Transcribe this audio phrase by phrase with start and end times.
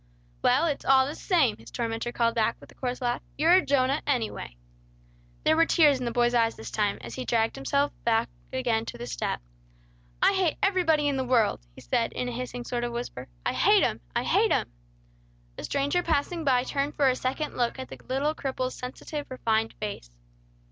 [0.41, 3.21] "Well, it is all the same," his tormentor called back, with a coarse laugh.
[3.37, 4.57] "You're a Jonah, any way."
[5.43, 8.83] There were tears in the boy's eyes this time, as he dragged himself back again
[8.85, 9.39] to the step.
[10.19, 13.27] "I hate everybody in the world!" he said in a hissing sort of whisper.
[13.45, 14.01] "I hate'm!
[14.15, 14.71] I hate'm!"
[15.59, 19.73] A stranger passing by turned for a second look at the little cripple's sensitive, refined
[19.79, 20.09] face.